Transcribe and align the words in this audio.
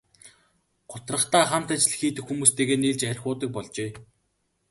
Гутрахдаа 0.89 1.45
хамт 1.49 1.69
ажил 1.75 1.95
хийдэг 1.99 2.23
хүмүүстэйгээ 2.27 2.77
нийлж 2.81 3.01
архи 3.11 3.25
уудаг 3.27 3.49
болжээ. 3.55 3.89